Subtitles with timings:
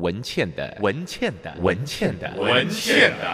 [0.00, 3.26] 文倩的文倩的文倩的文倩的。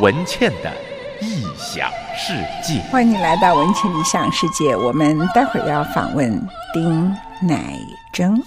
[0.00, 0.72] 文倩的
[1.20, 2.32] 异想世
[2.62, 4.74] 界，欢迎你来到文倩的异想世界。
[4.74, 6.40] 我们待会儿要访问
[6.72, 7.76] 丁乃
[8.12, 8.40] 真，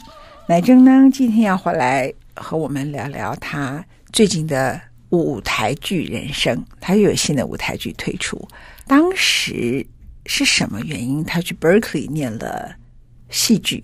[0.48, 6.64] 乃真呢，今天要回来和我们聊聊他最近的舞台剧人生。
[6.80, 8.48] 他又有新的舞台剧推出。
[8.88, 9.86] 当时
[10.26, 11.24] 是什么原因？
[11.24, 12.76] 他去 Berkeley 念了
[13.30, 13.84] 戏剧，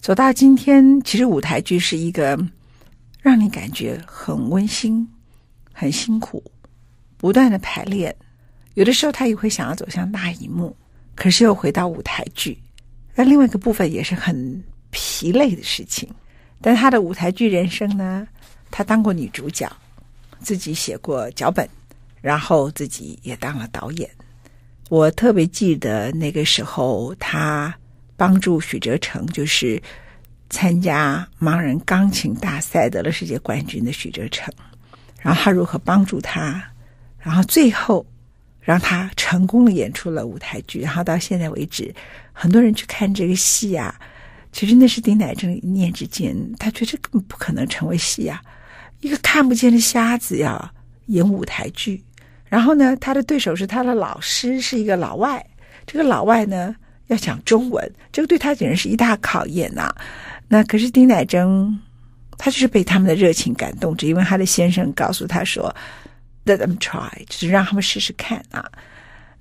[0.00, 2.38] 走到今天，其实舞台剧是一个
[3.20, 5.08] 让你感觉很温馨、
[5.72, 6.42] 很辛苦。
[7.16, 8.14] 不断的排练，
[8.74, 10.76] 有的时候他也会想要走向大荧幕，
[11.14, 12.58] 可是又回到舞台剧。
[13.14, 16.08] 那另外一个部分也是很疲累的事情。
[16.62, 18.26] 但他的舞台剧人生呢，
[18.70, 19.70] 他当过女主角，
[20.40, 21.68] 自己写过脚本，
[22.20, 24.08] 然后自己也当了导演。
[24.88, 27.74] 我特别记得那个时候，他
[28.16, 29.82] 帮助许哲成，就是
[30.50, 34.52] 参加盲人钢琴大赛得了世界冠军的许哲成，
[35.20, 36.62] 然后他如何帮助他。
[37.18, 38.04] 然后最后，
[38.60, 40.80] 让他成功的演出了舞台剧。
[40.80, 41.94] 然后到现在为止，
[42.32, 43.98] 很多人去看这个戏啊，
[44.52, 48.40] 其实那是丁乃真一念之间，他觉得根本不可能成为戏啊。
[49.00, 50.72] 一个看不见的瞎子要
[51.06, 52.00] 演舞台剧，
[52.44, 55.44] 然后呢，他的对手是他的老师，是一个老外。
[55.86, 56.76] 这个老外呢
[57.08, 59.92] 要讲中文，这个对他简直是一大考验呐、
[60.46, 61.80] 那可是丁乃真，
[62.38, 65.74] 他就是被他们的热情感动，只因为他的先生告诉他说。
[66.44, 68.68] Let them try，就是让他们试试看啊。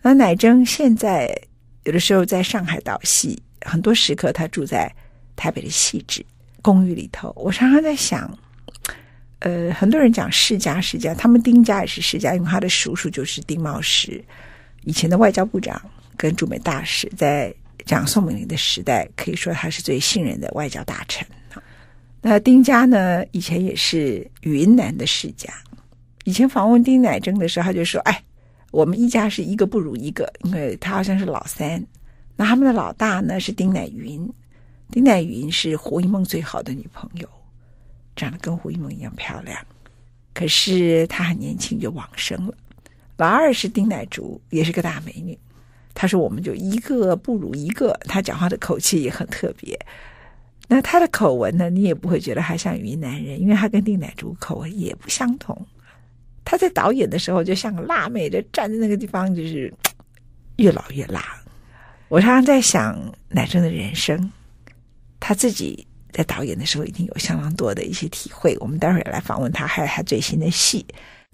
[0.04, 1.36] 那乃真现在
[1.84, 4.94] 有的时候在上海导戏，很多时刻他住在
[5.36, 6.26] 台北的细致
[6.62, 7.34] 公寓里头。
[7.36, 8.38] 我常常在想，
[9.40, 14.24] 呃，很多人讲世家世家，他们丁家也是世家，因为他的叔叔就是丁茂实，
[14.84, 15.82] 以前的外交部长
[16.16, 17.54] 跟驻美大使，在
[17.86, 21.26] 讲宋美龄的时代，可以说他是最信任的外交大臣。
[22.22, 25.52] 那丁家呢，以前也是云南的世家。
[26.24, 28.24] 以前访问丁乃真的时候，他就说：“哎，
[28.70, 31.84] 我们一家是一个不如一个，因为他好像是老三。
[32.46, 34.28] 他们的老大呢是丁乃云，
[34.90, 37.28] 丁乃云是胡一梦最好的女朋友，
[38.16, 39.58] 长得跟胡一梦一样漂亮。
[40.34, 42.54] 可是她很年轻就往生了。
[43.18, 45.38] 老二是丁乃竺，也是个大美女。
[45.94, 49.78] 他说我们就一个不如一个，他讲话的口气也很特别。
[50.68, 55.68] 那他的口吻呢，你也不会觉得他像云南人，因为他跟丁乃竺口吻也不相同。”
[56.46, 59.72] 他在导演的时候就像个辣妹，就站在那个地方，就是
[60.56, 61.41] 越老越辣。
[62.12, 62.94] 我常常在想，
[63.30, 64.30] 男生的人生，
[65.18, 68.54] 他自己在导演的时候一定有相当多的一些体会。
[68.60, 70.86] 我们待会儿来访问他，还有他最新的戏。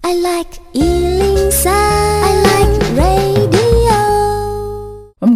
[0.02, 2.47] I like 103, I like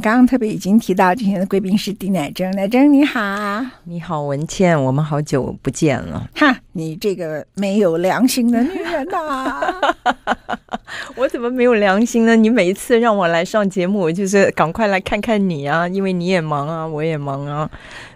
[0.02, 2.50] 刚刚特别已经提到，今天的贵宾是丁乃真。
[2.56, 6.28] 乃真你好，你好文倩，我们好久不见了。
[6.34, 9.96] 哈，你这个没有良心的女人呐、啊！
[11.14, 12.34] 我怎么没有良心呢？
[12.34, 17.70] 你每一次让我来上节目，我就是赶快来看看你啊，因为你也忙啊，我也忙啊，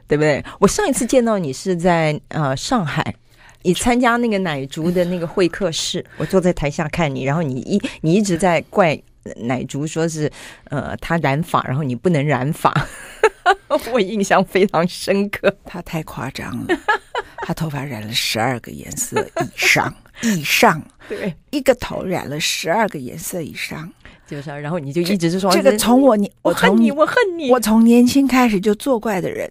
[0.09, 0.45] 对不对？
[0.59, 3.15] 我上一次见到你是在呃上海，
[3.63, 9.01] 你参加那个奶竹的那个会客室，我坐在台下看你，然后你一你一直在怪。
[9.37, 10.31] 乃竺说是，
[10.65, 12.73] 呃，他染发，然后你不能染发，
[13.93, 15.55] 我印象非常深刻。
[15.65, 16.79] 他太夸张了，
[17.39, 23.91] 他头发染了十二个颜色以上，以上，对，一个头染了十二个颜色以上，
[24.27, 29.51] 就是、啊，然后你就一直是说这个从我你我恨你，我恨你，我从年轻开始就作怪的人，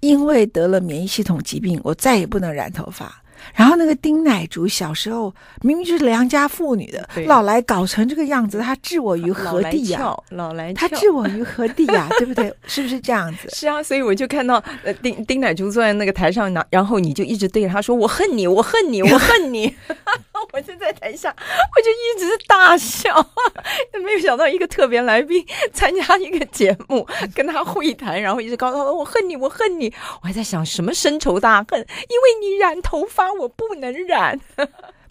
[0.00, 3.22] 因为得了免疫系统疾病，我再也不能染头发。
[3.54, 10.16] 然后那个丁乃竺小时候明明就是良家妇女的，老来搞成这个样子，他置我于何地呀、啊？
[10.30, 12.14] 老来他置我于何地呀、啊？
[12.18, 12.52] 对不对？
[12.66, 13.48] 是不是这样子？
[13.50, 19.74] 是啊，所以我就看到呃丁丁乃竺坐在那个台上，然后你就一直对着他说：“我恨你，我恨你，我恨你。”
[20.54, 23.14] 我就在台下，我就一直大笑，
[24.04, 29.92] 没有想到一个特别来宾参加一个节目， 跟他会谈，然后一直告诉他：“我恨你，我恨你。”
[30.22, 31.80] 我还在想什么深仇大恨？
[31.80, 33.24] 因为你染头发。
[33.34, 34.38] 我不能染，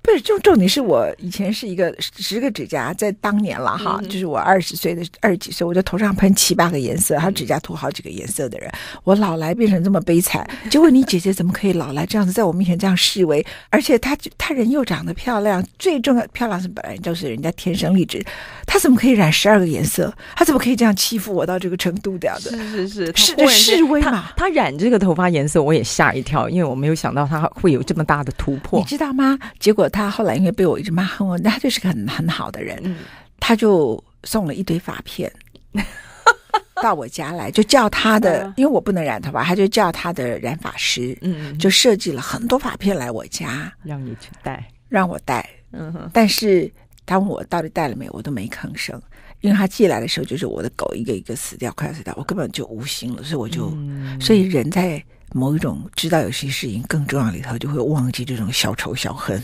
[0.04, 8.70] 不是，重重点是我以前是一个十个指甲，在当年了哈，嗯、就是我二十岁的二十几岁，我在头上喷七八个颜色，他指甲涂好几个颜色的人，
[9.06, 10.46] 我老来变成这么悲惨。
[10.70, 13.44] 结果你姐姐怎么可以老来这样子，在我面前这样示威？
[13.70, 18.22] 而且她她人又长得漂亮，最重要漂亮是本来就是人家天生丽质，
[18.68, 20.14] 她怎么可以染十二个颜色？
[20.36, 22.38] 她怎么可以这样欺负我到这个程度的？
[22.42, 24.32] 是是是，是的示威嘛？
[24.36, 29.40] 她染这个头发颜色，我也吓一跳，因为我没有想到她会有这么大的突破，你知道吗？
[29.62, 29.90] 结果。
[29.94, 32.98] 他后来因为被我一直骂恨我，他就是个很很好的人，嗯、
[33.40, 35.32] 他就送了一堆发片
[36.82, 46.70] 到我家来，就叫他的，因为我不能染头发，他就叫他的染发师，嗯，就设计了很多发片来我家，让你去戴，让我戴，嗯哼，但是
[47.06, 49.00] 当我到底戴了没有，我都没吭声，
[49.42, 55.02] 因为他寄来的时候，就是我的狗一个一个死掉，快要死掉，我根本就无心了，所以我就，嗯、所以人在。
[55.34, 59.42] 某一种知道有些事情更重要里头，就会忘记这种小仇小恨。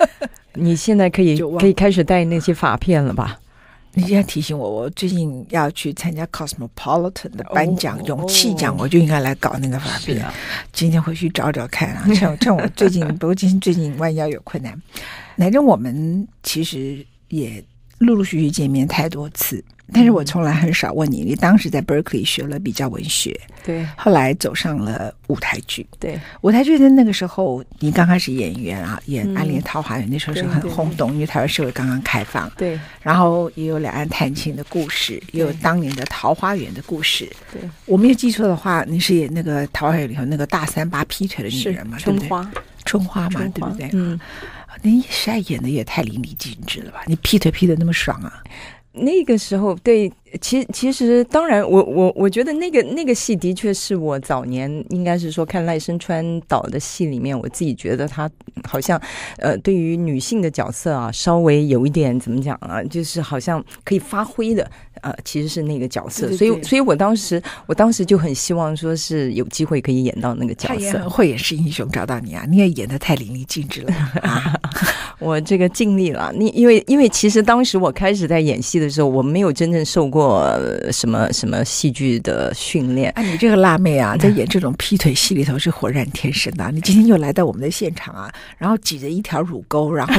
[0.54, 3.38] 你现在可以可以开始戴那些发片了吧？
[3.92, 10.22] 你现在提醒我，我最近要去参加 Cosmopolitan 的颁奖勇气奖，我就应该来搞那个发片。
[10.24, 10.32] 啊、
[10.72, 14.78] 今天回去找找看啊， 趁趁我最近，不过今天最近弯腰有困难。
[15.36, 17.62] 反正我们其实也
[17.98, 19.64] 陆陆续续见面太多次。
[19.92, 41.96] 但是我从来很少问你，你当时在 Berkeley 学了比较文学，对，后来走上了舞台剧，对，舞台剧在那个时候，你刚开始演员啊，演《暗恋桃花源》，那时候是很轰动，因为台湾社会刚刚开放，对，然后也有两岸探亲的故事，也有当年的桃花源的故事，对，我没有记错的话，你是演那个《桃花源》里头那个大三八劈腿的女人嘛？
[41.98, 42.50] 春花，
[42.84, 43.88] 春花嘛，对不对？
[43.92, 44.18] 嗯，
[44.82, 47.02] 你实在演的也太淋漓尽致了吧？
[47.06, 48.42] 你劈腿劈的那么爽啊！
[48.96, 50.10] 那个时候，对，
[50.40, 58.30] 其实其实当然我，我我我觉得那个那个戏的确是我早年应该是说看赖声川导的戏里面，我自己觉得他
[58.64, 59.00] 好像
[59.38, 64.70] 呃，对于女性的角色啊，稍微有一点怎么讲啊，就是好像可以发挥的。
[65.02, 70.74] 呃，其实是那个角色，对对对，所以，所以我当时，我当时就很希望说是有机会可以演到那个角色。
[70.74, 72.44] 他也很会演是英雄，找到你啊！
[72.48, 73.92] 你也演的太淋漓尽致了
[74.24, 74.58] 啊！
[75.20, 76.32] 我这个尽力了。
[76.34, 80.25] 你因为因为其实当时我开始在演戏的时候，我没有真正受过
[80.92, 83.10] 什么什么戏剧的训练。
[83.16, 86.70] 啊，你这个辣妹啊， 在演这种劈腿戏里头是浑然天神的啊。
[86.72, 90.14] 你今天又来到我们的现场啊，然后挤着一条乳沟，然后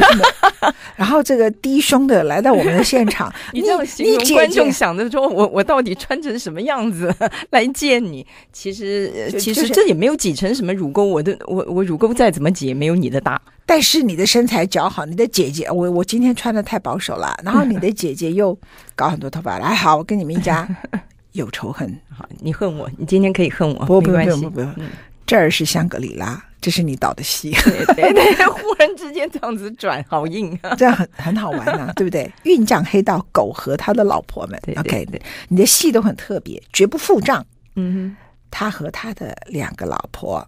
[0.95, 4.71] 然后这个低胸的来到我们的现场， 你这样形容观众。
[4.71, 7.13] 想着说我我到底穿成什么样子
[7.51, 8.25] 来见你？
[8.54, 13.42] 其实其实这也没有挤成什么乳沟，我的我我乳沟再怎么挤也没有你的大。
[13.68, 18.58] 但是你的身材姣好，你的姐姐我我今天穿的太保守了， 然后你的姐姐又
[18.96, 20.68] 搞很多头发来，好，我跟你们一家
[21.34, 21.96] 有仇恨。
[22.10, 24.81] 好，你恨我，你今天可以恨我，不不不不不，
[25.25, 26.42] 这儿是香格里拉。
[26.60, 30.74] 这是你导的戏，对对对， 忽然之间这样子转，好硬啊！
[30.75, 32.30] 这样很很好玩啊，对不对？
[32.44, 37.46] 运将黑道狗和他的老婆们对对对，OK，你的戏都很特别，绝不付账。
[37.75, 38.18] 嗯哼，
[38.50, 40.46] 他和他的两个老婆。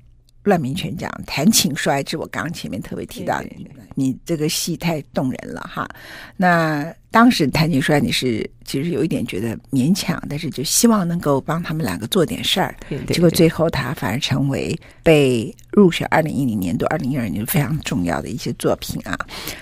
[0.49, 3.41] 乱民全讲谈情说爱，这我刚刚前面特别提到，
[3.95, 5.87] 你这个戏太动人了哈。
[6.35, 12.75] 那当时谈情说爱，你是其实有一点觉得勉强，但是就希望能够帮他们两个做点事儿。
[12.89, 19.17] 对对对，结果最后他反而成为被入选二零一零年度、二零一二年非常重要的一些作品啊。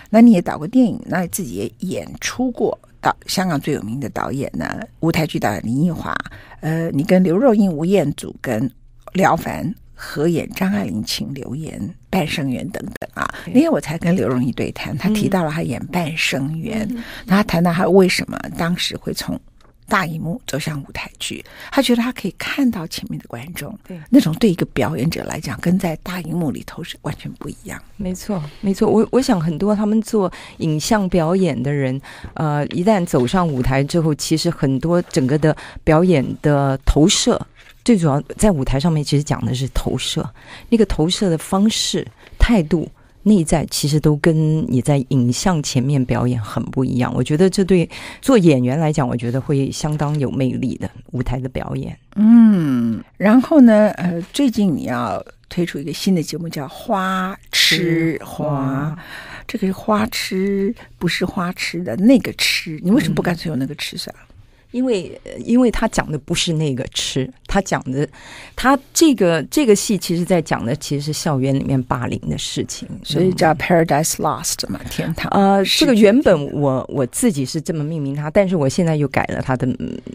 [0.10, 6.16] 那你也导过电影，那自己也演出过导香港最有名的导演呢，舞台剧导演林奕华。
[6.62, 8.72] 呃，你跟刘若英、吴彦祖跟
[9.14, 9.74] 廖凡。
[10.00, 13.28] 合演张爱玲，请留言，半生缘等等啊。
[13.48, 19.40] 那天我才跟刘荣一对谈，他提到了他演半生缘，嗯、他谈到他为什么当时会从
[19.90, 27.82] 大荧幕走向舞台剧，他觉得他可以看到前面的观众，对那种对一个表演者来讲，跟在大荧幕里头是完全不一样。
[27.96, 28.88] 没错，没错。
[28.88, 32.00] 我我想很多他们做影像表演的人，
[32.36, 37.42] 呃，一旦走上舞台之后，其实很多整个的表演的投射。
[37.88, 40.30] 最主要在舞台上面，其实讲的是投射，
[40.68, 42.06] 那个投射的方式、
[42.38, 42.86] 态度、
[43.24, 47.10] 内在，其实都跟你在影像前面表演很不一样。
[47.16, 47.90] 我觉得这对
[48.22, 51.98] 做演员来讲，我觉得会相当有魅力的舞台的表演。
[52.16, 58.94] 嗯，然后呢，呃，最近你要推出一个新的节目，叫《花痴花》，
[59.48, 62.82] 这个是花痴，不是花痴的那个痴。
[62.84, 64.27] 你为什么不干脆用那个痴算了？
[64.78, 68.08] 因为，因为他讲的不是那个吃，他讲的，
[68.56, 75.32] 他这个这个戏其实在讲的其实是校园里面霸凌的事情，所以叫 Paradise Lost 嘛，天堂。
[75.32, 79.68] 呃，这个原本我我自己是这么命名它，但是我现在又改了它的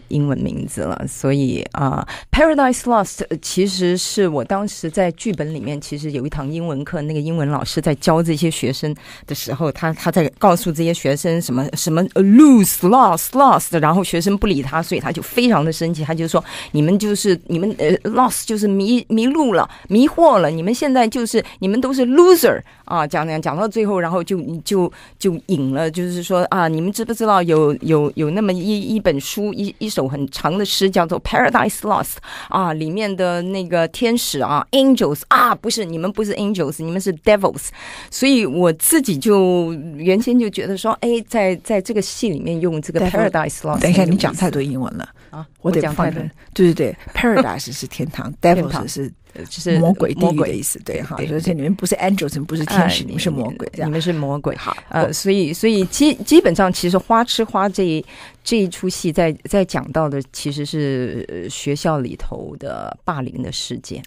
[0.07, 1.05] 英文名字了。
[1.09, 8.95] 所以啊，呃，Paradise Lost 其实是我当时在剧本里面，其实有一堂英文课，那个英文老师在教这些学生
[9.27, 17.39] 的时候，他他在告诉这些学生什么什么 lose lost lost，然后学生不理他，所以他就非常的生气，他就说你们就是。
[17.47, 20.49] 你们呃，lost 就是迷迷路了，迷惑了。
[20.49, 32.15] 你们现在就是你们都是 loser 啊，讲讲讲到最后，然后就就就引了，就是说啊，你们知不知道有有有那么一一本书，一一首很长的诗，叫做 Paradise Lost
[32.49, 37.67] 啊，里面的那个天使啊，angels 啊，不是你们不是 angels，你们是 devils。
[38.09, 45.07] 所以我自己就原先就觉得说，哎，在在这个戏里面用这个 Paradise Lost，等一下，你讲太多英文了。
[45.29, 49.11] 啊，我得放对对对，Paradise 是天堂， Devils 是
[49.49, 51.15] 就是魔鬼地狱的意思，对哈。
[51.31, 54.55] 而且你们不是 angels，不是天使，你们是魔鬼，你们是魔鬼。
[54.55, 58.05] 好，呃，所以所以基基本上，其实花痴花这一
[58.43, 64.03] 这一出戏，在在讲到的其实是学校里头的霸凌的事件。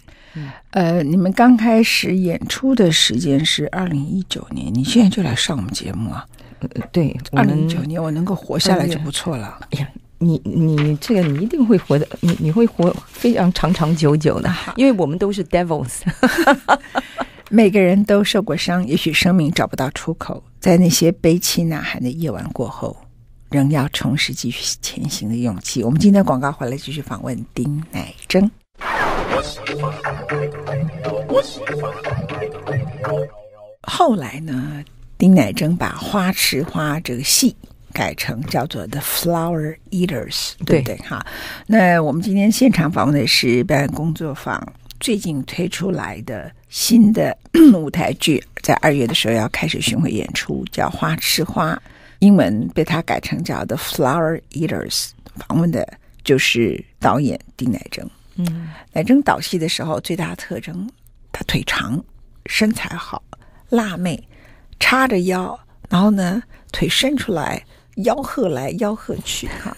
[0.69, 6.25] 呃，你们刚开始演出的时间是二零一九年，你现在就来上我们节目啊？
[6.93, 9.59] 对，二零一九年我能够活下来就不错了。
[9.71, 9.89] 哎呀。
[10.19, 16.01] 你你这个你一定会活的，你你会活非常长长久久的，因为我们都是 devils，
[17.51, 22.97] 每个人都受过伤，也许生命找不到出口，在那些悲泣呐喊的夜晚过后，
[23.51, 25.83] 仍要重拾继续前行的勇气。
[25.83, 28.49] 我们今天广告回来继续访问丁乃真。
[33.83, 34.83] 后来呢，
[35.17, 37.55] 丁乃真把《花痴花》这个戏。
[37.97, 40.97] 改成叫做 The Flower Eaters，对不对？
[40.97, 41.25] 哈，
[41.65, 44.61] 那我们今天现场访问的是表演工作坊
[44.99, 47.35] 最近推出来的新的
[47.73, 51.73] 舞台剧，在二月的时候要开始巡回演出，叫《花痴花》，
[52.19, 55.09] 英文被他改成叫 The Flower Eaters。
[55.47, 55.91] 访问的
[56.23, 58.07] 就是导演丁乃真。
[58.35, 60.87] 嗯，乃真导戏的时候最大的特征，
[61.31, 61.99] 他腿长，
[62.45, 63.23] 身材好，
[63.69, 64.23] 辣妹，
[64.79, 67.65] 叉着腰，然后呢腿伸出来。
[67.97, 69.75] 吆喝来吆喝去，哈！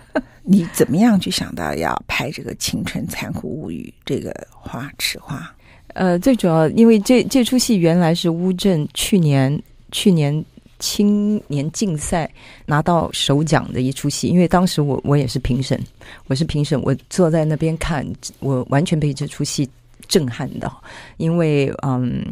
[0.44, 5.50] 你怎么样去想到要拍这个《青春残酷物语》这个花痴花？
[5.94, 9.58] 呃，最主要因为这这出戏原来是乌镇去年
[9.90, 10.44] 去年
[10.78, 12.30] 青年竞赛
[12.66, 15.80] 拿到首奖的一出戏，因为当时我我也是评审，
[16.26, 18.06] 我是评审，我坐在那边看，
[18.40, 19.66] 我完全被这出戏
[20.06, 20.82] 震撼到，
[21.16, 22.22] 因为嗯。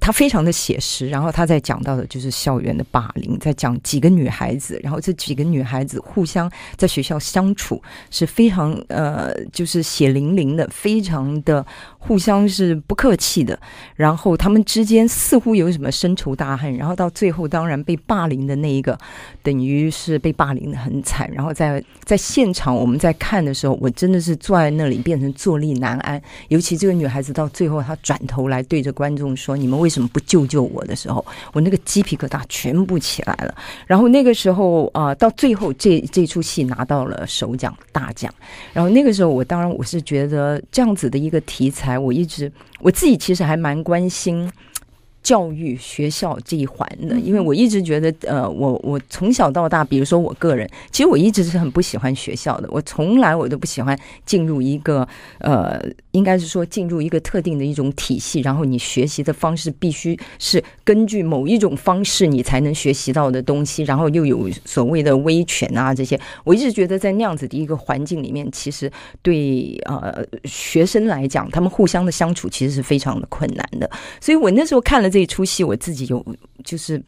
[0.00, 11.64] 他非常的写实，然后他在讲到的就是校园的霸凌，在讲几个女孩子，然后这几个女孩子互相在学校相处是非常呃，就是血淋淋的，非常的
[12.06, 13.56] 互相是不客气的，
[13.94, 18.98] 然后他们之间似乎有什么深仇大恨，然后到最后当然被霸凌的那一个，
[19.42, 33.54] 等于是被霸凌的很惨，然后在在现场我们在看的时候，我真的是坐在那里变成坐立难安，尤其这个女孩子到最后她转头来对着观众说：“你们。”为什么不救救我的时候，我那个鸡皮疙瘩全部起来了。
[33.86, 38.32] 然后那个时候啊、到最后这这出戏拿到了首奖大奖。
[38.72, 44.50] 然后那个时候，我当然我是觉得这样子的一个题材，我一直我自己其实还蛮关心。
[45.24, 73.90] 教育学校这一环的，因为我一直觉得，呃，我我从小到大，比如说我个人，其实我一直是很不喜欢学校的，我从来我都不喜欢进入一个，呃，应该是说进入一个特定的一种体系，然后你学习的方式必须是根据某一种方式你才能学习到的东西，然后又有所谓的威权啊这些，我一直觉得在那样子的一个环境里面，其实对呃学生来讲，他们互相的相处其实是非常的困难的，
[74.20, 75.13] 所以我那时候看了。
[75.14, 76.26] 这出戏我自己有
[76.64, 77.00] 就是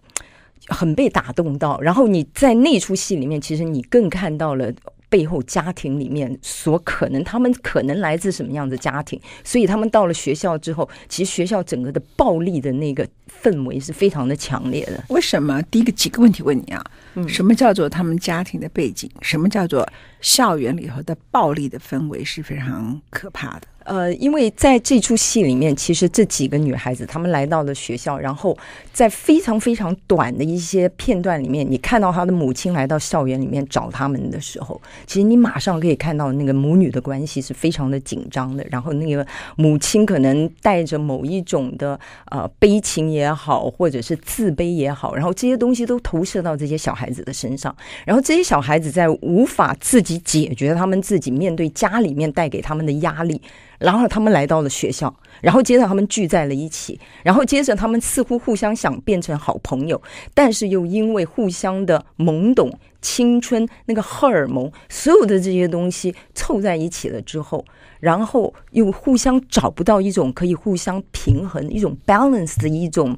[0.68, 4.72] 很被打动到，然后你在那出戏里面，其实你更看到了
[5.08, 13.04] 背后家庭里面所可能他们可能来自什么样的家庭，所以他们到了学校之后，其实学校整个的暴力的那个
[13.42, 15.02] 氛围是非常的强烈的。
[15.08, 15.60] 为什么？
[15.62, 16.84] 第一个几个问题问你啊，
[17.26, 19.10] 什么叫做他们家庭的背景？
[19.20, 19.84] 什么叫做
[20.20, 23.66] 校园里头的暴力的氛围是非常可怕的？
[23.86, 28.56] 呃，因为在这出戏里面，其实这几个女孩子她们来到了学校，然后
[28.92, 38.66] 在非常非常短的一些片段里面，你看到她的母亲来到校园里面找他们的时候，其实你马上可以看到那个母女的关系是非常的紧张的。
[38.70, 39.24] 然后那个
[39.56, 41.98] 母亲可能带着某一种的
[42.30, 47.74] 呃悲情也好，或者是自卑也好，然后这些东西都投射到这些小孩子的身上。
[48.04, 53.40] 然后这些小孩子在无法自己解决他们自己面对家里面带给他们的压力。
[53.78, 60.00] 然后他们来到了学校，然后接着他们聚在了一起，然后接着他们似乎互相想变成好朋友，
[60.34, 67.64] 但是又因为互相的懵懂、青春那个荷尔蒙，所有的这些东西凑在一起了之后，
[68.00, 73.16] 然后又互相找不到一种可以互相平衡、一种 balance 的一种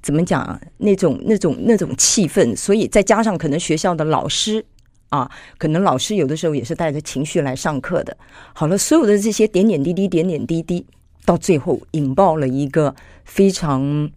[0.00, 0.60] 怎么讲啊？
[0.78, 4.64] 那种那种那种气氛，所以再加上可能学校的老师。
[5.10, 8.16] 啊，可能老师有的时候也是带着情绪来上课的。
[8.52, 10.84] 好了，所有的这些点点滴滴、点点滴滴，
[11.24, 14.10] 到最后引爆了一个非常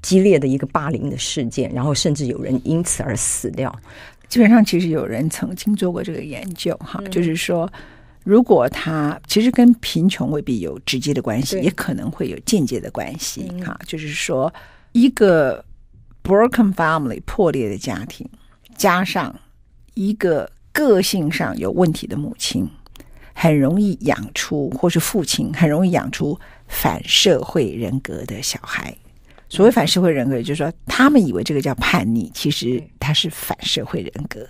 [0.00, 3.74] 激烈的一个霸凌的事件，然后甚至有人因此而死掉。
[4.28, 7.70] 基本上，其实有人曾经做过这个研究，哈，嗯、就是说，
[8.24, 14.50] 如果他其实跟贫穷未必有直接的关系，也可能会有间接的关系，哈、嗯，就是说，
[14.92, 15.62] 一个
[16.22, 18.26] broken family 破裂的家庭
[18.74, 19.38] 加上。
[19.98, 22.70] 一个个性上有问题的母亲，
[23.34, 26.38] 很容易养出，或是父亲很容易养出
[26.68, 28.96] 反社会人格的小孩。
[29.48, 34.46] 所谓反社会人格，就是说他们以为这个叫叛逆，其实他是反社会人格。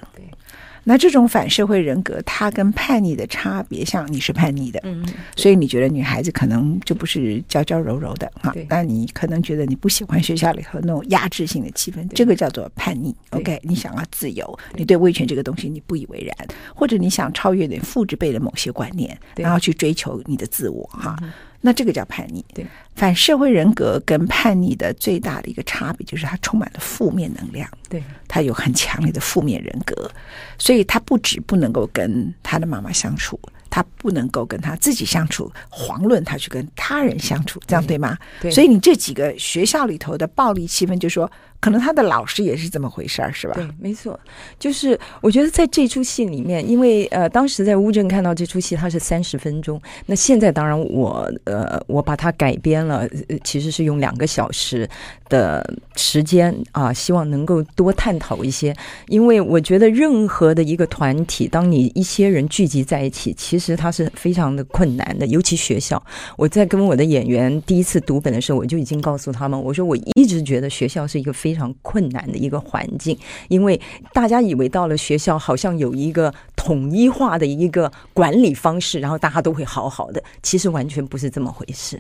[0.89, 13.15] 那这种反社会人格，它跟叛逆的差别，像你是叛逆的，嗯，所以你觉得女孩子可能就不是娇娇柔柔的哈，那你可能觉得你不喜欢学校里头那种压制性的气氛，这个叫做叛逆。
[13.31, 14.99] OK，你想要自由，你对。
[14.99, 21.17] 威权这个东西你不以为然，或者你想超越你父之辈的某些观念，然后去追求你的自我哈。
[21.61, 22.45] 那这个叫叛逆。
[22.55, 27.69] 对，反社会人格跟叛逆的最大的一个差别就是它充满了负面能量。
[27.89, 30.11] 对，他有很强烈的负面人格，
[30.59, 38.17] 所以他不止不能够跟他的妈妈相处，他不能够跟他自己相处，遑论他去跟他人相处，这样对吗？
[38.41, 38.51] 对。
[38.51, 41.31] 所以你这几个学校里头的暴力气氛，就是说。
[41.61, 43.55] 可能他的老师也是这么回事儿，是吧？
[43.55, 44.19] 对，没错，
[44.59, 49.81] 就是我觉得在这出戏里面，因为呃，当时在乌镇看到这出戏，它是三十分钟。
[50.07, 53.09] 那现在当然我呃，我把它改编了，
[53.43, 54.89] 其实是用两个小时
[55.29, 58.75] 的时间啊，希望能够多探讨一些。
[59.09, 66.01] 因为我觉得任何的一个团体，当你一些人聚集在一起，其实它是非常的困难的，尤其学校。
[66.37, 73.17] 我在跟我的演员第一次读本的时候，我就已经告诉他们，我说我一直觉得学校是一个非非常困难的一个环境，
[73.49, 73.81] 因为
[74.13, 81.99] 大家以为到了学校好像有一个统一化的一个管理方式，然后大家都会好好的，其实完全不是这么回事。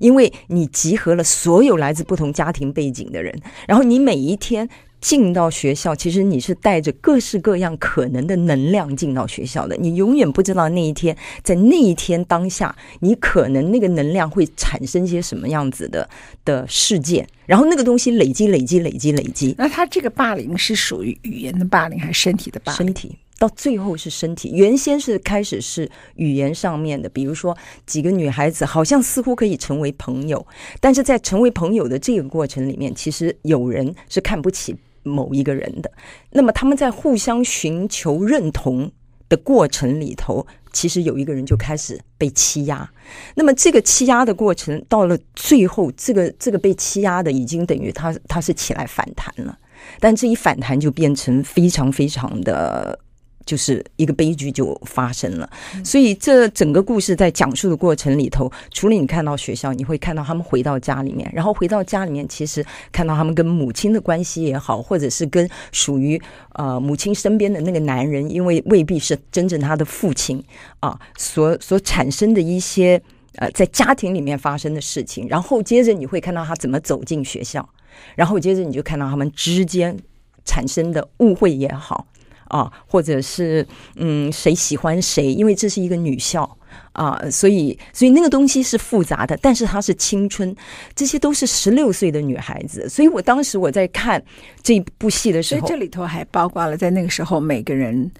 [0.00, 3.34] 因为你集合了所有来自不同家庭背景的人，
[3.66, 4.68] 然后你每一天。
[5.00, 9.76] 进到学校，其实你是带着各式各样可能的能量进到学校的。
[9.76, 16.08] 你永远不知道那一天，在那一天当下，你可能那个能量会产生些什么样子的
[16.44, 19.54] 的事件，然后那个东西累积、累积、累积、累积。
[19.56, 22.76] 那他这个霸凌是属于语言的霸凌，还是身体的霸凌？
[22.76, 24.50] 身体，到最后是身体。
[24.52, 30.46] 原先是开始是语言上面的，比如说几个女孩子好像似乎可以成为朋友，
[30.78, 34.76] 但是在成为朋友的这个过程里面，其实有人是看不起。
[35.02, 35.90] 某一个人的，
[36.30, 38.90] 那么他们在互相寻求认同
[39.28, 42.90] 的过程里头，其实有一个人就开始被欺压。
[43.34, 49.58] 那么这个欺压的过程到了最后，这个这个被欺压的已经等于他他是起来反弹了，
[49.98, 52.98] 但这一反弹就变成非常非常的。
[53.46, 55.50] 就是一个悲剧就发生了，
[55.84, 66.20] 所以这整个故事在讲述的过程里头，除了你看到学校，你会看到他们回到家里面，然后回到家里面，其实看到他们跟母亲的关系也好，或者是跟属于
[66.52, 70.42] 呃母亲身边的那个男人，因为未必是真正他的父亲
[70.80, 73.00] 啊，所所产生的一些
[73.36, 77.68] 呃在家庭里面发生的事情，然后接着你会看到他怎么走进学校，
[78.14, 79.96] 然后接着你就看到他们之间
[80.44, 82.06] 产生的误会也好。
[82.50, 85.32] 啊，或者是嗯，谁喜欢谁？
[85.32, 86.58] 因为这是一个女校
[86.92, 90.54] 啊，所以所以那个东西是复杂的，但是它是青春，
[90.94, 92.88] 这些都是十六岁的女孩子。
[92.88, 94.22] 所以我当时我在看
[94.62, 98.10] 这部戏的时候，所以这里头还包括了在那个时候每个人，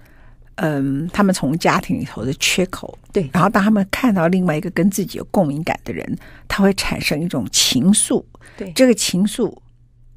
[0.55, 6.17] 嗯，他们从家庭里头的缺口，对，然后当他们看到另外一个跟自己有共鸣感的人，
[6.47, 8.23] 他会产生一种情愫，
[8.55, 9.53] 对，这个情愫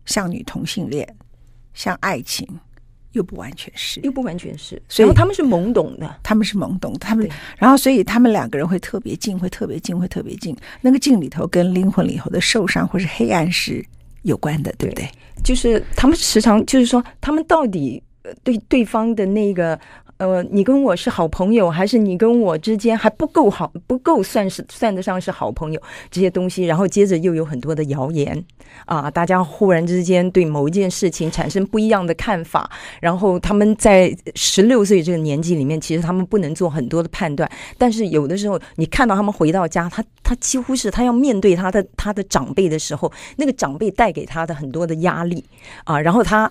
[0.07, 1.16] 像女同性恋，
[1.74, 2.46] 像爱情。
[3.14, 10.57] 又不完全是，又不完全是，所以他们是懵懂的，他们是懵懂的，他们，然后所以他们两个人会特别近，会特别近，会特别近。
[10.81, 13.85] 那个近里头跟灵魂里头的受伤或是黑暗是
[14.22, 15.09] 有关的，对不对？
[15.42, 18.03] 就是他们时常就是说，他们到底
[18.42, 19.79] 对对方的那个。
[20.18, 28.44] 呃，你跟我是好朋友，还是你跟我之间还不够好，不够算是算得上是好朋友这些东西，然后接着又有很多的谣言
[28.87, 45.44] 啊，大家忽然之间对某一件事情产生不一样的看法，然后他们在十六岁这个年纪里面，其实他们不能做很多的判断，但是有的时候你看到他们回到家，他他几乎是他要面对他的他的长辈的时候，那个长辈带给他的很多的压力
[45.83, 46.50] 啊，然后他。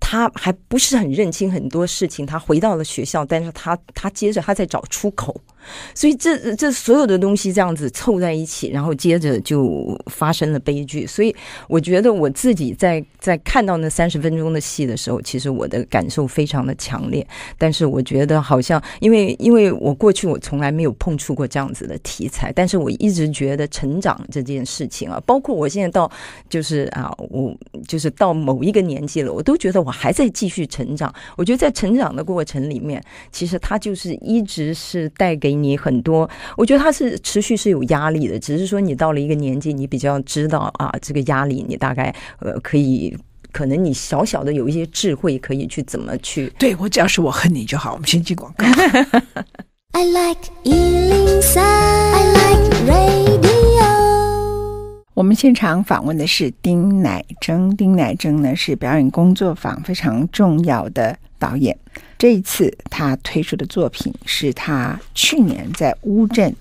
[0.00, 5.38] 他还不是很认清很多事情，他回到了学校，但是他他接着他在找出口。
[5.94, 11.06] 所以这这所有的东西这样子凑在一起，然后接着就发生了悲剧。
[11.06, 11.34] 所以
[11.68, 17.26] 我觉得我自己在在看到那三十分钟的戏的时候，其实我的感受非常的强烈。
[17.58, 26.10] 但是我觉得好像因为因为我过去我从来没有碰触过这样子的题材，但是我一直觉得成长这件事情啊，包括我现在到
[26.48, 27.54] 就是啊，我
[27.86, 31.14] 就是到某一个年纪了，我都觉得我还在继续成长。
[31.36, 35.49] 我觉得在成长的过程里面，其实它就是一直是带给。
[35.50, 43.16] 给你很多，我觉得他是持续是有压力的，只是说你到了一个年纪，你比较知道啊，这个压力你大概呃可以，
[43.50, 46.52] 可能你小小的有一些智慧可以去怎么去。
[46.56, 48.64] 对，我只要是我恨你就好，我们先进广告。
[49.92, 53.50] I like 103, I like radio。
[55.14, 61.76] 我们现场访问的是丁乃真，丁乃真呢是表演工作坊非常重要的导演。
[62.20, 66.54] 这一次他推出的作品是他去年在乌镇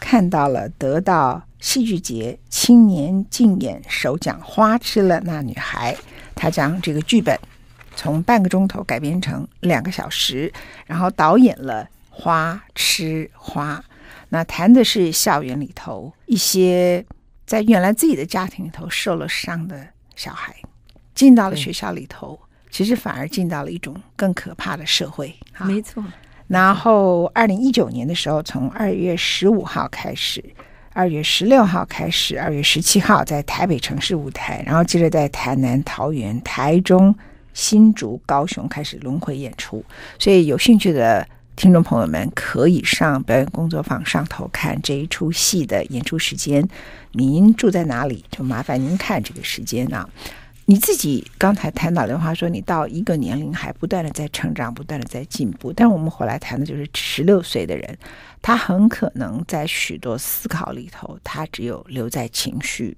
[0.00, 5.94] 看到了得到戏剧节青年竞演首奖《花痴了那女孩》，
[6.34, 7.38] 他将这个剧本
[7.94, 10.50] 从半个钟头改编成两个小时，
[10.86, 13.76] 然后导演了《花痴花》。
[14.30, 17.04] 那谈的是校园里头一些
[17.44, 20.56] 在原来自己的家庭里头受了伤的小孩，
[21.14, 22.40] 进到了学校里头。
[22.72, 26.02] 其实反而进到了一种更可怕的社会，没错。
[26.48, 30.42] 然后，二零一九年的时候，从二月十五号开始，
[30.92, 37.14] 二月十六号开始，二月十七号在台北城市舞台，然后接着在台南、桃园、台中、
[37.54, 39.84] 新竹、高雄开始轮回演出。
[40.18, 46.66] 所以，有兴趣的听众朋友们可以上表演工作坊上头看这一出戏的演出时间。
[47.12, 48.24] 您住在哪里？
[48.30, 50.08] 就麻烦您看这个时间啊。
[50.72, 55.70] 你自己刚才谈到的话说，你到一个年龄还不断的在成长，不断的在进步。
[55.70, 57.98] 但我们回来谈的就是十六岁的人，
[58.40, 62.96] 他很可能在许多思考里头，他只有留在情绪，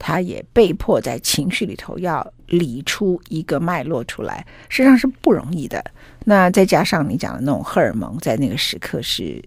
[0.00, 5.80] 他也被迫在情绪里头要理出一个脉络出来，实际上是不容易的。
[6.24, 9.40] 那再加上你讲的那种荷尔蒙，在那个时刻是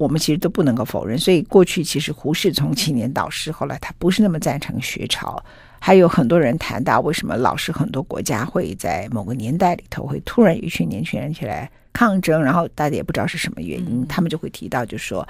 [0.00, 1.18] 我们其实都不能够否认。
[1.18, 5.42] 所以过去其实胡适从青年导师，后来他不是那么赞成学潮。
[5.78, 15.26] 还有很多人谈到为什么老是很多国家会在某个年代里头会突然有一群年轻人起来抗争，然后大家也不知道是什么原因，他们就会提到，就说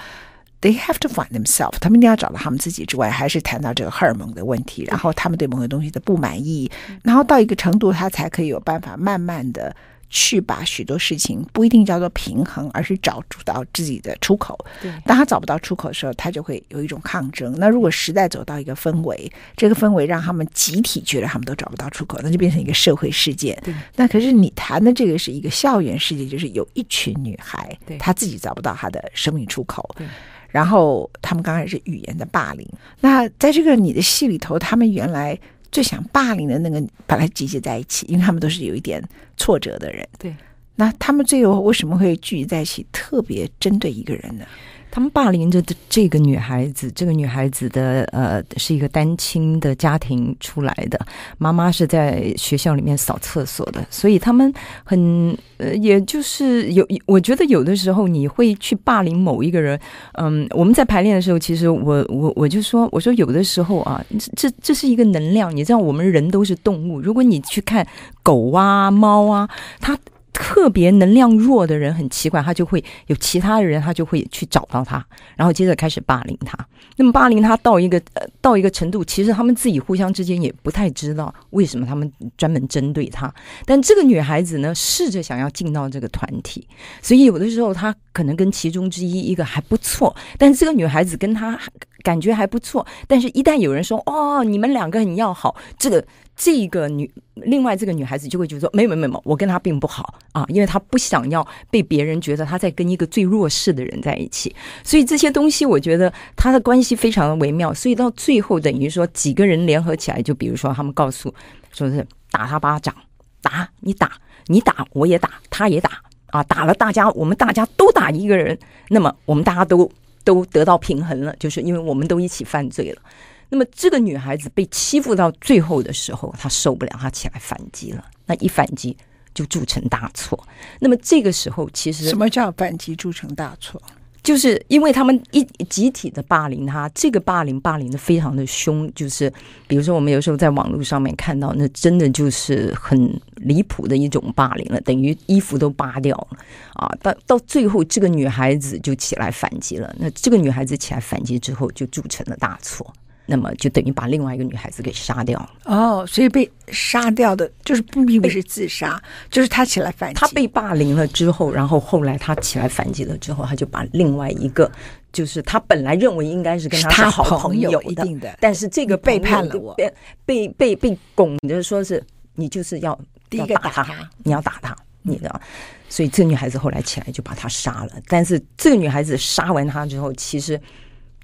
[0.60, 6.70] they have to find themselves，他们一定要找到他们自己之外，还是谈到这个荷尔蒙的问题，然后他们对某个东西的不满意，
[7.02, 9.74] 然后到一个程度，他才可以有办法慢慢的。
[10.10, 14.58] 去把许多事情不一定叫做平衡，而是找到自己的出口。
[14.82, 17.54] 对，当他找不到出口的时候，他就会有一种抗争。
[17.56, 23.56] 那如果时代走到一个氛围，这个氛围让他们集体觉得他们都找不到出口，那就变成一个社会事件。
[23.64, 29.88] 对，那可是你谈的这个是一个校园事件，就是有一群女孩，她自己找不到她的生命出口。
[29.96, 30.04] 对，
[30.48, 32.68] 然后他们刚开始语言的霸凌。
[33.00, 35.38] 那在这个你的戏里头，他们原来。
[35.70, 39.02] 最想霸凌的那个，把他集结在一起，因为他们都是有一点
[39.36, 40.06] 挫折的人。
[40.18, 40.34] 对，
[40.76, 44.44] 那他们最后为什么会聚集在一起，特别针对一个人呢？
[44.90, 50.98] 他们霸凌着的这个女孩子，这个女孩子的呃是一个单亲的家庭出来的，
[51.38, 54.52] 妈妈是在学校里面扫厕所的，所以他们
[54.84, 59.78] 很呃，也就是有，我觉得有的时候你会去霸凌某一个人，
[60.14, 64.04] 嗯，我们在排练的时候，其实我我我就说，我说有的时候啊，
[64.36, 67.86] 这这是一个能量，你知道，我们人都是动物，如果你去看
[68.22, 69.48] 狗啊、猫啊，
[69.80, 69.96] 它。
[70.40, 75.04] 特别能量弱的人很奇怪，他就会有其他的人，他就会去找到他，
[75.36, 76.58] 然后接着开始霸凌他。
[76.96, 83.32] 那么霸凌他到一个呃到一个程度，其实他们自己互相之间也不太知道为什么他们专门针对他。
[83.64, 86.66] 但这个女孩子呢，试着想要进到这个团体，
[87.02, 91.58] 所以有的时候她可能跟其中之一一个还不错，但这个女孩子跟她
[92.02, 92.86] 感觉还不错。
[93.06, 96.04] 但是，一旦有人说哦，你们两个很要好，这个
[96.36, 104.54] 这个女另外这个女孩子就会觉得说，没有没有没有，我跟她并不好啊，因为她不想要被别人觉得她在跟一个最弱势的人在一起。
[104.84, 107.72] 所以这些东西，我觉得他的关系非常的微妙。
[107.72, 111.32] 所以到最后，等于说几个人联合起来，就比如说他们告诉
[111.72, 112.94] 说是打他巴掌，
[113.42, 114.12] 打你打
[114.46, 115.90] 你打我也打，他也打。
[116.30, 118.56] 啊，打了大家，我们大家都打一个人，
[118.90, 119.90] 那么我们大家都
[120.30, 123.02] 都得到平衡了，就是因为我们都一起犯罪了。
[123.48, 128.04] 那么这个女孩子被欺负到最后的时候，她受不了，她起来反击了。
[128.26, 128.96] 那一反击
[129.34, 130.38] 就铸成大错。
[130.78, 133.82] 那么这个时候，其实什么叫反击铸成大错？
[134.22, 139.32] 就是因为他们一集体的霸凌他，这个霸凌霸凌的非常的凶，就是
[139.66, 146.38] 比如说我们有时候在网络上面看到，那真的就是很离谱的一种霸凌了，等于衣服都扒掉了
[146.74, 146.88] 啊！
[147.02, 149.94] 到到最后，这个女孩子就起来反击了。
[149.98, 152.92] 那这个女孩子起来反击之后，就铸成了大错。
[153.30, 160.18] 那么就等于把另外一个女孩子给杀掉了哦，所以被杀掉的就是不以为是自杀，就是他起来反击。
[160.18, 164.68] 他被霸凌了之后，然后后来他起来反击了之后，他就把另外一个，
[165.12, 169.88] 就是他本来认为应该是跟他是好朋友的，一定的，但是这个背叛了我，被
[170.26, 175.40] 被被被拱着说是你就是要第一个打他，你要打他，你知道？
[175.88, 177.92] 所以这个女孩子后来起来就把他杀了。
[178.08, 180.60] 但是这个女孩子杀完他之后，其实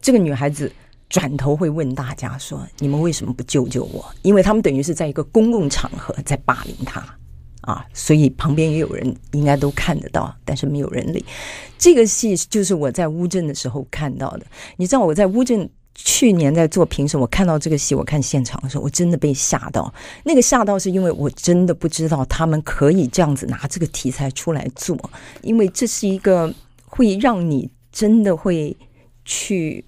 [0.00, 0.70] 这个女孩子。
[1.08, 7.00] 转头会问大家说：“你们为什么不救救我？”因为他们等于是在一个公共场合在霸凌他
[7.60, 11.24] 啊，所以旁边也有人应该都看得到，但是没有人理。
[11.78, 14.46] 这个戏就是我在乌镇的时候看到的。
[14.76, 19.92] 你知道我在乌镇去年在做评审，我看到这个戏，我看现场的时候，我真的被吓到。
[20.24, 24.98] 那个吓到是因为我真的不知道他们可以这样子拿这个题材出来做，
[25.42, 26.52] 因为这是一个
[26.84, 28.76] 会让你真的会
[29.24, 29.84] 去。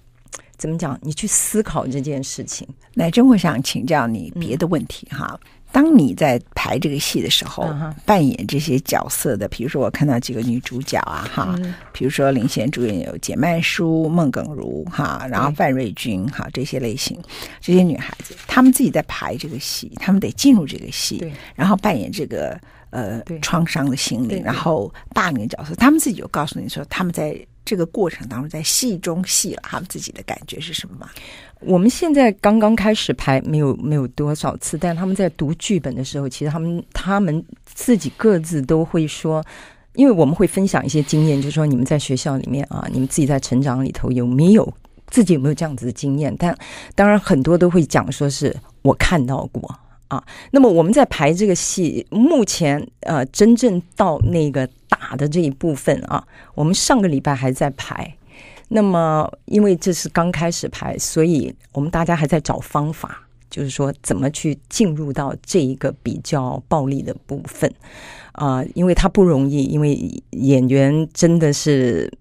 [0.59, 0.99] 怎么讲？
[1.01, 2.67] 你去思考这件事情。
[2.93, 5.39] 乃真，我想请教你别的问题哈。
[5.41, 17.17] 嗯、当你在排这个戏的时候，嗯、扮演这些角色的，比如说我看到几个女主角啊，哈，嗯、比如说领衔主演有简曼书、孟耿如哈，然后范瑞君哈这些类型，
[17.61, 27.33] 这些女孩子，她们自己在排这个戏，她们得进入这个戏，然后扮演这个呃创伤的心灵，然后霸凌角色，她们自己就告诉你说，她们在。
[27.69, 31.07] 这个过程当中，在戏中戏了，他们自己的感觉是什么吗？
[31.59, 39.45] 我们现在刚刚开始拍，没有没有多少次，但他们在读剧本的时候，其实他们他们自己各自都会说，
[39.93, 44.73] 因为我们会分享一些经验，就是说你们在学校里面啊，你们自己在成长里头有没有
[45.11, 46.35] 自己有没有这样子的经验？
[46.39, 46.57] 但
[46.95, 49.61] 当然很多都会讲说是我看到过
[50.09, 50.21] 啊。
[50.51, 54.69] 那么我们在排这个戏，目前呃，真正到那个。
[54.91, 58.11] 打的这一部分啊，我们上个礼拜还在排。
[58.69, 67.71] 那么，因为这是刚开始排，所以我们大家还在找方法，就是说怎么去进入到这一个比较暴力的部分
[68.31, 72.11] 啊，因为它不容易，因为演员真的是。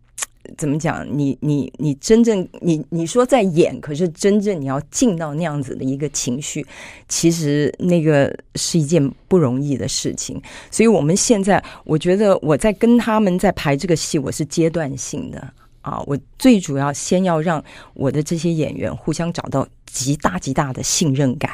[0.57, 1.07] 怎么讲？
[1.11, 6.65] 你你你真正你你说在演，可是真正你要进到那样子的一个情绪，
[7.09, 10.41] 其实那个是一件不容易的事情。
[10.71, 16.03] 所以我们现在，我觉得我在跟他们在排这个戏，我是阶段性的啊。
[16.07, 17.63] 我最主要先要让
[17.95, 21.53] 我的这些演员互相找到极大极大的信任感。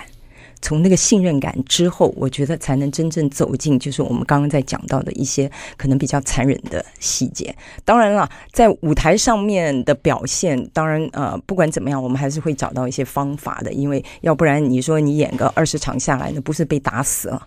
[0.64, 7.55] 从那个信任感之后，我觉得才能真正走进，就是我们刚刚在讲到的一些可能比较残忍的细节。
[7.85, 17.46] 当然了，在舞台上面的表现，当然呃，不管怎么样，我们还是会找到一些方法的，因为要不然你说你演个二十场下来，那不是被打死了？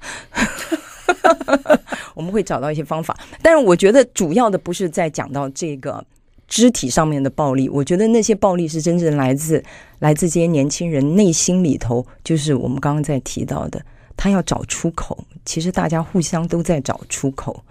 [2.13, 3.17] 我们会找到一些方法。
[3.41, 6.05] 但是我觉得主要的不是在讲到这个。
[6.47, 9.63] 肢体上面的暴力，我觉得那些暴力是真正来自
[9.99, 13.83] 来自这些年轻人内心里头，就是我们刚刚在提到的，
[14.15, 15.17] 他要找出口。
[15.43, 17.63] 其实大家互相都在找出口。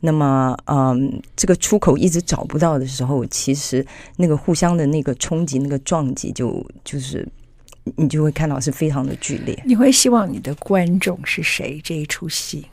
[0.00, 3.84] 那么，嗯，这个出口一直找不到的时候，其实
[4.16, 6.50] 那个互相的那个冲击、那个撞击就，
[6.84, 7.26] 就就是
[7.96, 9.60] 你就会看到是非常的剧烈。
[9.64, 11.80] 你会希望你的观众是谁？
[11.82, 12.66] 这一出戏，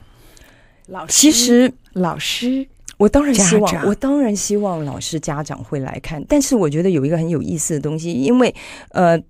[0.86, 2.66] 老师，其实老师。
[3.02, 6.24] 我当然希望，我当然希望老师家长会来看。
[6.28, 8.54] 但是我觉得有一个很有意思的东西，因为
[8.90, 9.20] 呃，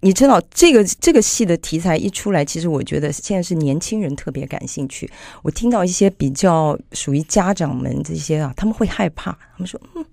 [0.00, 5.08] 你知道这个这个戏的题材一出来，其实我觉得现在是年轻人特别感兴趣。
[5.42, 10.04] 我听到一些比较属于家长们这些啊，他们会害怕，他们说：“嗯，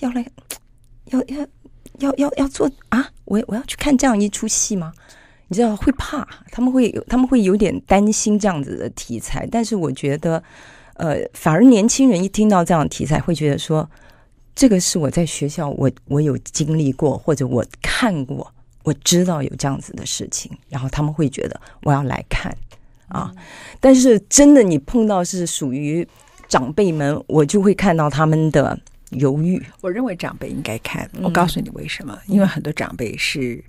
[0.00, 0.22] 要来，
[1.06, 1.46] 要要
[2.00, 3.08] 要要要做啊？
[3.24, 4.92] 我我要去看这样一出戏吗？”
[5.48, 9.48] 你知道会怕，他们会他们会有点担心这样子的题材。
[9.50, 10.42] 但是我觉得。
[10.94, 13.88] 呃，反而年轻人一听到这样的题材，会觉得说，
[14.54, 18.52] 这个是我在学校我我有经历过，或者我看过，
[18.82, 22.54] 我知道有这样子的事情，然后他们会觉得我要来看
[23.08, 23.32] 啊。
[23.34, 23.42] 嗯、
[23.80, 26.06] 但是真的，你碰到是属于
[26.48, 28.78] 长辈们，我就会看到他们的
[29.10, 29.64] 犹豫。
[29.80, 32.16] 我认为长辈应该看，我告诉你为什么？
[32.26, 33.64] 嗯、因为很多长辈是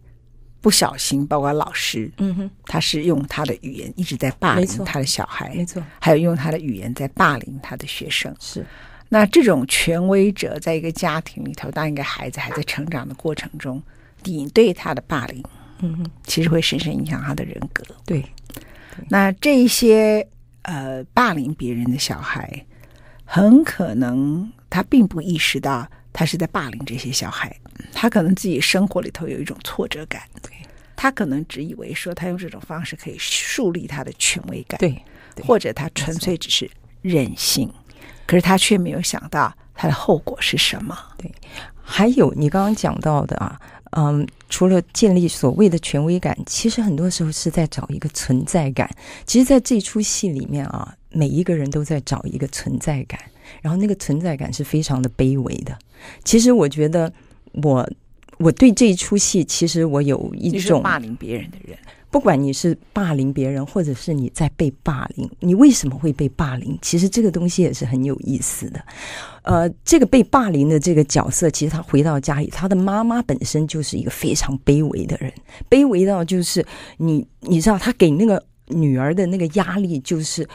[0.64, 8.66] 不小心，包括老师，嗯哼，他是用他的语言一直在霸凌他的小孩，没错，还有用他的语言在霸凌他的学生，是。
[9.10, 13.84] 那这种权威者在一个家庭里头，当一个孩子还在成长的过程中，
[14.24, 15.44] 你对他的霸凌，
[15.80, 17.84] 嗯哼，其实会深深影响他的人格。
[18.06, 18.22] 对，
[18.54, 19.06] 对。
[19.10, 20.26] 那这一些
[20.62, 22.66] 呃霸凌别人的小孩，
[23.26, 27.54] 很可能他并不意识到他是在霸凌这些小孩，
[27.92, 30.52] 他可能自己生活里头有一种挫折感，对，
[30.96, 35.02] 他可能只以为说他用这种方式可以树立他的权威感，对，
[35.36, 36.70] 对或者他纯粹只是
[37.02, 37.72] 任性。
[38.26, 40.98] 可是他却没有想到他的后果是什么。
[41.18, 41.30] 对，
[41.82, 43.60] 还有你刚刚讲到的啊，
[43.98, 48.90] 嗯，除了建立所谓的权威感，其实很多时候是在找一个存在感。
[49.26, 53.20] 其实，在这出戏里面啊，每一个人都在找一个存在感，
[53.62, 55.78] 然后那个存在感是非常的卑微的。
[56.24, 57.12] 其实，我觉得
[57.62, 57.90] 我
[58.38, 61.78] 我对这一出戏，其实我有一种霸凌别人的人。
[62.10, 66.78] 不管你是霸凌别人，或者是你在被霸凌，你为什么会被霸凌？
[66.80, 68.80] 其实这个东西也是很有意思的。
[69.42, 75.34] 呃，这个被霸凌的这个角色，其实他回到家里，他的妈妈本身就是一个非常卑微的人，
[75.68, 76.64] 卑微到就是
[76.98, 80.48] 你，你知道，他给那个女儿的那个压力就是，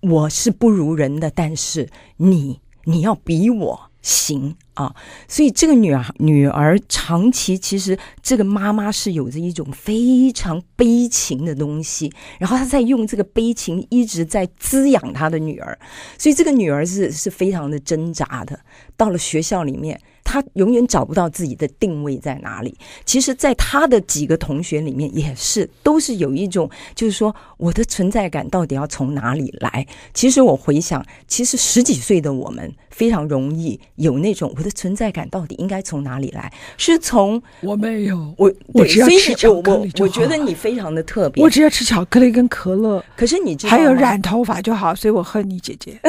[0.00, 1.88] 我是不如人的，但是
[2.18, 3.90] 你，你要比我。
[4.06, 4.94] 行啊，
[5.26, 15.76] 所以这个女儿女儿长期其实这个妈妈是有着一种非常悲情的东西，然后她在用这个悲情一直在滋养她的女儿，
[16.16, 18.56] 所以这个女儿是是非常的挣扎的。
[18.96, 20.00] 到了学校里面。
[20.28, 22.76] 她永远找不到自己的定位在哪里。
[23.04, 29.86] 其实，在他的几个同学里面，也是都是有一种，就是说，我的存在感到底要从哪里来？
[30.12, 36.50] 其实我回想，其实十几岁的我们非常容易有那种，我的存在感到底应该从哪里来？
[36.78, 40.06] 是从我没有，我我只要吃巧克力就好。
[40.06, 43.04] 我觉得你非常的特别，我只要吃巧克力跟可乐。
[43.14, 46.00] 可是你知道还有染头发就好，所以我恨你姐姐。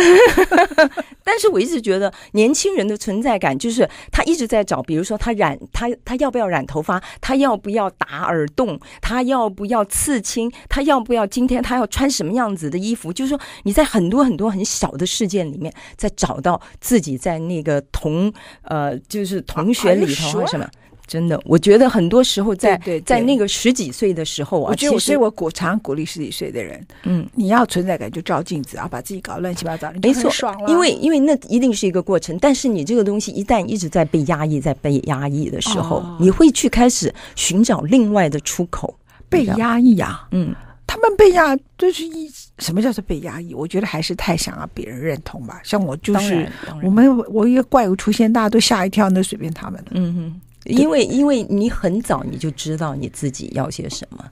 [1.25, 3.87] 但是我一直觉得，年轻人的存在感就是。
[4.11, 13.11] 他一直在找，比如说他染他他要不要染头发，他要不要打耳洞，他要不要刺青，他要不要今天他要穿什么样子的衣服？
[13.11, 18.31] 就是说你在很多很多很小的事件里面，在找到自己在那个同
[18.63, 20.67] 呃就是同学里头什么。
[21.07, 29.89] 真的，我觉得很多时候在对在那个十几岁的时候啊，我觉得，所以我鼓常鼓励十几岁的人，嗯，你要存在感就照镜子啊，把自己搞乱七八糟。
[30.03, 30.29] 没错，
[30.67, 38.93] 因为因为那一定是一个过程，但是你这个东西一旦一直在被压抑，在被压抑的时候，哦、你会去开始寻找另外的出口。
[39.29, 40.53] 被压抑啊，嗯，
[40.87, 43.53] 他们被压就是一什么叫做被压抑？
[43.53, 45.59] 我觉得还是太想要别人认同吧。
[45.63, 46.49] 像我就是，
[46.81, 50.41] 我们我一个怪物出现，大家都吓一跳，那随便他们了，嗯哼。
[50.65, 54.25] 因为因为你很早你就知道你自己要些什么，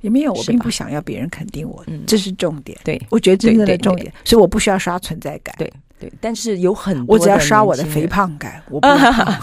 [0.00, 2.76] 也没有，我并不想要别人肯定我，嗯，这是重点。
[2.82, 5.54] 对，我觉得真正的重点，所以我不需要刷存在感。
[5.58, 8.62] 对对，但是有很多，我只要刷我的肥胖感。
[8.70, 9.42] 我不胖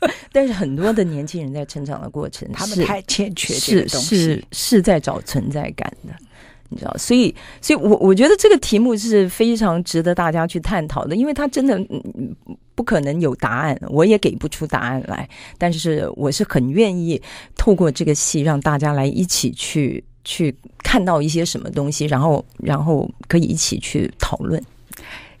[0.32, 6.14] 但是很多的年轻人在成长的过程，他们太欠缺这个东西，是是是在找存在感的。
[6.72, 11.76] 你知道，所以，所以我我觉得这个题目是非常值得大家去探讨的，因为它真的
[12.76, 15.28] 不可能有答案，我也给不出答案来。
[15.58, 17.20] 但是，我是很愿意
[17.56, 24.62] 透过这个戏，让大家来一起去去看到一些什么东西，然后，然后可以一起去讨论。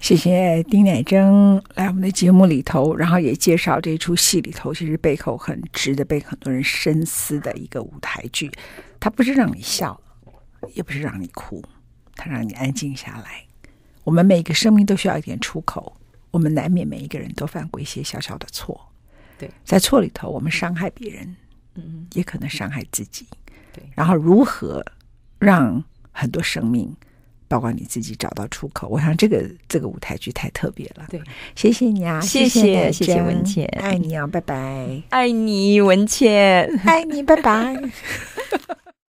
[0.00, 8.50] 谢谢丁乃真来我们的节目里头，然后也介绍这出戏里头其实背后很值得被很多人深思的一个舞台剧。
[8.98, 10.00] 它不是让你笑。
[10.74, 11.64] 也不是让你哭，
[12.16, 13.42] 它让你安静下来。
[14.04, 15.96] 我们每个生命都需要一点出口，
[16.30, 18.78] 我们难免每一个人都犯过一些小小的错。
[19.38, 21.34] 对，在错里头，我们伤害别人，
[21.76, 23.26] 嗯，也可能伤害自己。
[23.72, 24.84] 对，然后如何
[25.38, 25.82] 让
[26.12, 26.94] 很多生命，
[27.50, 28.86] 包括你自己找到出口？
[28.86, 31.04] 我想这个这个舞台剧太特别了。
[31.10, 31.20] 对，
[31.56, 37.74] 谢谢你啊，谢谢谢谢文倩，爱你啊，拜拜，爱你文倩，爱你，拜拜。